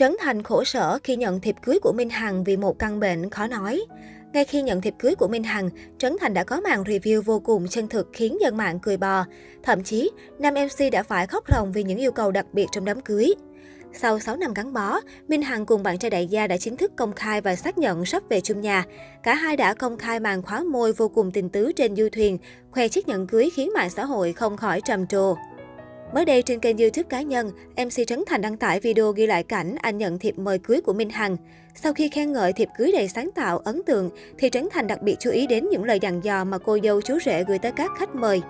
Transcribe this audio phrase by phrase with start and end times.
[0.00, 3.30] Trấn Thành khổ sở khi nhận thiệp cưới của Minh Hằng vì một căn bệnh
[3.30, 3.80] khó nói.
[4.32, 7.40] Ngay khi nhận thiệp cưới của Minh Hằng, Trấn Thành đã có màn review vô
[7.40, 9.24] cùng chân thực khiến dân mạng cười bò.
[9.62, 12.84] Thậm chí, nam MC đã phải khóc ròng vì những yêu cầu đặc biệt trong
[12.84, 13.34] đám cưới.
[13.92, 16.92] Sau 6 năm gắn bó, Minh Hằng cùng bạn trai đại gia đã chính thức
[16.96, 18.84] công khai và xác nhận sắp về chung nhà.
[19.22, 22.38] Cả hai đã công khai màn khóa môi vô cùng tình tứ trên du thuyền,
[22.70, 25.36] khoe chiếc nhẫn cưới khiến mạng xã hội không khỏi trầm trồ.
[26.14, 29.42] Mới đây trên kênh YouTube cá nhân, MC Trấn Thành đăng tải video ghi lại
[29.42, 31.36] cảnh anh nhận thiệp mời cưới của Minh Hằng.
[31.74, 35.02] Sau khi khen ngợi thiệp cưới đầy sáng tạo, ấn tượng, thì Trấn Thành đặc
[35.02, 37.72] biệt chú ý đến những lời dặn dò mà cô dâu chú rể gửi tới
[37.72, 38.40] các khách mời.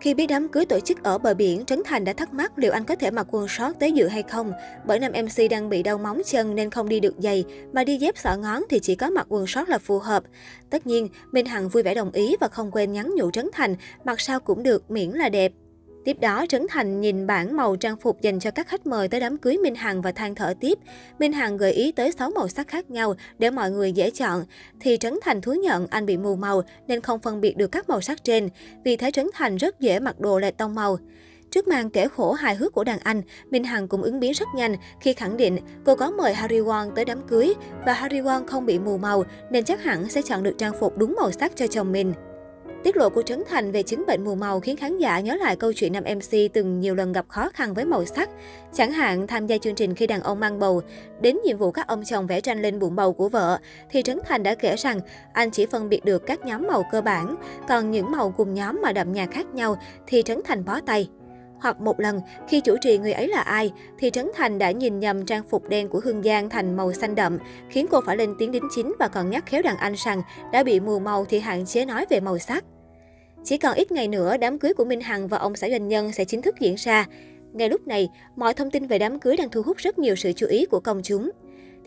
[0.00, 2.72] Khi biết đám cưới tổ chức ở bờ biển, Trấn Thành đã thắc mắc liệu
[2.72, 4.52] anh có thể mặc quần short tới dự hay không.
[4.86, 7.96] Bởi nam MC đang bị đau móng chân nên không đi được giày, mà đi
[7.96, 10.22] dép xỏ ngón thì chỉ có mặc quần short là phù hợp.
[10.70, 13.76] Tất nhiên, Minh Hằng vui vẻ đồng ý và không quên nhắn nhủ Trấn Thành,
[14.04, 15.52] mặc sao cũng được miễn là đẹp.
[16.04, 19.20] Tiếp đó, Trấn Thành nhìn bản màu trang phục dành cho các khách mời tới
[19.20, 20.78] đám cưới Minh Hằng và than thở tiếp.
[21.18, 24.44] Minh Hằng gợi ý tới 6 màu sắc khác nhau để mọi người dễ chọn.
[24.80, 27.88] Thì Trấn Thành thú nhận anh bị mù màu nên không phân biệt được các
[27.88, 28.48] màu sắc trên.
[28.84, 30.98] Vì thế Trấn Thành rất dễ mặc đồ lệch tông màu.
[31.50, 34.48] Trước màn kể khổ hài hước của đàn anh, Minh Hằng cũng ứng biến rất
[34.54, 37.54] nhanh khi khẳng định cô có mời Harry Won tới đám cưới
[37.86, 40.98] và Harry Won không bị mù màu nên chắc hẳn sẽ chọn được trang phục
[40.98, 42.12] đúng màu sắc cho chồng mình.
[42.84, 45.56] Tiết lộ của Trấn Thành về chứng bệnh mù màu khiến khán giả nhớ lại
[45.56, 48.30] câu chuyện nam MC từng nhiều lần gặp khó khăn với màu sắc.
[48.72, 50.82] Chẳng hạn tham gia chương trình khi đàn ông mang bầu,
[51.20, 53.58] đến nhiệm vụ các ông chồng vẽ tranh lên bụng bầu của vợ,
[53.90, 55.00] thì Trấn Thành đã kể rằng
[55.32, 57.36] anh chỉ phân biệt được các nhóm màu cơ bản,
[57.68, 61.08] còn những màu cùng nhóm mà đậm nhạt khác nhau thì Trấn Thành bó tay.
[61.60, 65.00] Hoặc một lần, khi chủ trì người ấy là ai, thì Trấn Thành đã nhìn
[65.00, 67.38] nhầm trang phục đen của Hương Giang thành màu xanh đậm,
[67.68, 70.62] khiến cô phải lên tiếng đính chính và còn nhắc khéo đàn anh rằng đã
[70.62, 72.64] bị mù màu thì hạn chế nói về màu sắc.
[73.44, 76.12] Chỉ còn ít ngày nữa, đám cưới của Minh Hằng và ông xã doanh nhân
[76.12, 77.06] sẽ chính thức diễn ra.
[77.52, 80.32] Ngay lúc này, mọi thông tin về đám cưới đang thu hút rất nhiều sự
[80.32, 81.30] chú ý của công chúng.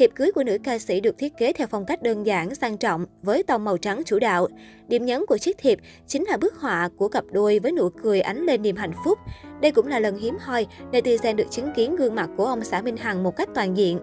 [0.00, 2.76] Thiệp cưới của nữ ca sĩ được thiết kế theo phong cách đơn giản, sang
[2.76, 4.48] trọng, với tông màu trắng chủ đạo.
[4.88, 8.20] Điểm nhấn của chiếc thiệp chính là bức họa của cặp đôi với nụ cười
[8.20, 9.18] ánh lên niềm hạnh phúc.
[9.60, 12.82] Đây cũng là lần hiếm hoi netizen được chứng kiến gương mặt của ông xã
[12.82, 14.00] Minh Hằng một cách toàn diện.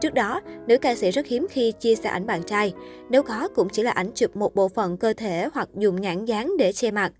[0.00, 2.74] Trước đó, nữ ca sĩ rất hiếm khi chia sẻ ảnh bạn trai.
[3.10, 6.24] Nếu có, cũng chỉ là ảnh chụp một bộ phận cơ thể hoặc dùng nhãn
[6.24, 7.12] dán để che mặt.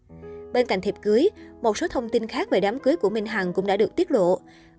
[0.53, 1.29] Bên cạnh thiệp cưới,
[1.63, 4.11] một số thông tin khác về đám cưới của Minh Hằng cũng đã được tiết
[4.11, 4.39] lộ.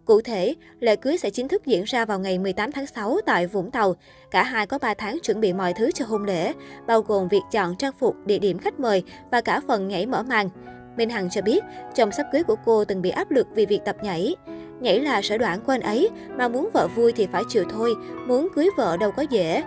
[0.10, 3.48] Cụ thể, lễ cưới sẽ chính thức diễn ra vào ngày 18 tháng 6 tại
[3.48, 3.96] Vũng Tàu.
[4.32, 6.54] Cả hai có 3 tháng chuẩn bị mọi thứ cho hôn lễ,
[6.88, 10.24] bao gồm việc chọn trang phục, địa điểm khách mời và cả phần nhảy mở
[10.24, 10.50] màn.
[10.98, 11.64] Minh Hằng cho biết,
[11.96, 14.36] chồng sắp cưới của cô từng bị áp lực vì việc tập nhảy.
[14.82, 17.96] Nhảy là sở đoạn của anh ấy, mà muốn vợ vui thì phải chịu thôi,
[18.28, 19.64] muốn cưới vợ đâu có dễ.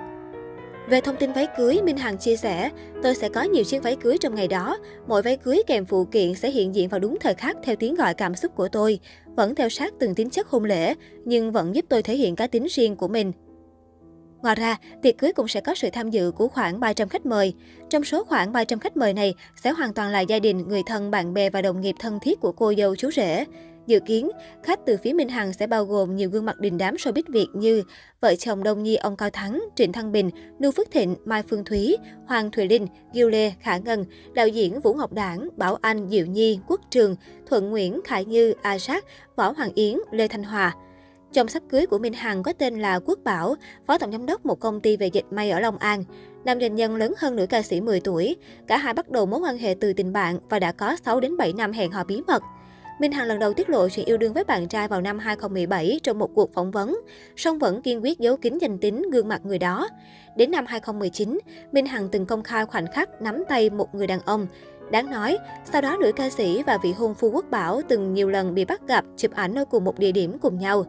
[0.89, 2.71] Về thông tin váy cưới, Minh Hằng chia sẻ,
[3.03, 4.79] tôi sẽ có nhiều chiếc váy cưới trong ngày đó.
[5.07, 7.95] Mỗi váy cưới kèm phụ kiện sẽ hiện diện vào đúng thời khắc theo tiếng
[7.95, 8.99] gọi cảm xúc của tôi.
[9.37, 10.95] Vẫn theo sát từng tính chất hôn lễ,
[11.25, 13.33] nhưng vẫn giúp tôi thể hiện cá tính riêng của mình.
[14.43, 17.55] Ngoài ra, tiệc cưới cũng sẽ có sự tham dự của khoảng 300 khách mời.
[17.91, 21.11] Trong số khoảng 300 khách mời này sẽ hoàn toàn là gia đình, người thân,
[21.11, 23.45] bạn bè và đồng nghiệp thân thiết của cô dâu chú rể.
[23.87, 24.31] Dự kiến,
[24.63, 27.47] khách từ phía Minh Hằng sẽ bao gồm nhiều gương mặt đình đám showbiz Việt
[27.55, 27.83] như
[28.21, 31.65] vợ chồng Đông Nhi ông Cao Thắng, Trịnh Thăng Bình, Nưu Phước Thịnh, Mai Phương
[31.65, 34.05] Thúy, Hoàng Thùy Linh, Gil Lê, Khả Ngân,
[34.35, 37.17] đạo diễn Vũ Ngọc Đảng, Bảo Anh, Diệu Nhi, Quốc Trường,
[37.47, 39.05] Thuận Nguyễn, Khải Như, A Sát,
[39.37, 40.75] Võ Hoàng Yến, Lê Thanh Hòa.
[41.33, 43.55] Chồng sắp cưới của Minh Hằng có tên là Quốc Bảo,
[43.87, 46.05] phó tổng giám đốc một công ty về dịch may ở Long An.
[46.45, 48.37] Nam doanh nhân lớn hơn nữ ca sĩ 10 tuổi.
[48.67, 51.37] Cả hai bắt đầu mối quan hệ từ tình bạn và đã có 6 đến
[51.37, 52.43] 7 năm hẹn hò bí mật.
[53.03, 56.01] Minh Hằng lần đầu tiết lộ chuyện yêu đương với bạn trai vào năm 2017
[56.03, 57.01] trong một cuộc phỏng vấn,
[57.37, 59.89] song vẫn kiên quyết giấu kín danh tính gương mặt người đó.
[60.37, 61.39] Đến năm 2019,
[61.73, 64.47] Minh Hằng từng công khai khoảnh khắc nắm tay một người đàn ông.
[64.91, 65.39] Đáng nói,
[65.73, 68.65] sau đó nữ ca sĩ và vị hôn phu quốc bảo từng nhiều lần bị
[68.65, 70.85] bắt gặp chụp ảnh ở cùng một địa điểm cùng nhau.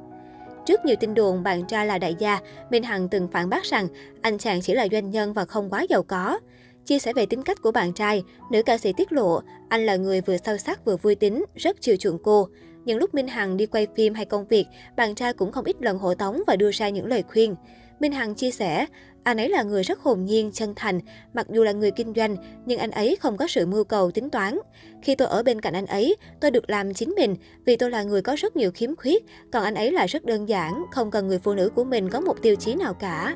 [0.65, 3.87] Trước nhiều tin đồn bạn trai là đại gia, Minh Hằng từng phản bác rằng
[4.21, 6.39] anh chàng chỉ là doanh nhân và không quá giàu có.
[6.85, 9.95] Chia sẻ về tính cách của bạn trai, nữ ca sĩ tiết lộ anh là
[9.95, 12.47] người vừa sâu sắc vừa vui tính, rất chiều chuộng cô.
[12.85, 14.65] Những lúc Minh Hằng đi quay phim hay công việc,
[14.97, 17.55] bạn trai cũng không ít lần hộ tống và đưa ra những lời khuyên.
[17.99, 18.85] Minh Hằng chia sẻ,
[19.23, 20.99] anh ấy là người rất hồn nhiên, chân thành,
[21.33, 22.35] mặc dù là người kinh doanh,
[22.65, 24.59] nhưng anh ấy không có sự mưu cầu tính toán.
[25.01, 27.35] Khi tôi ở bên cạnh anh ấy, tôi được làm chính mình,
[27.65, 30.49] vì tôi là người có rất nhiều khiếm khuyết, còn anh ấy là rất đơn
[30.49, 33.35] giản, không cần người phụ nữ của mình có một tiêu chí nào cả.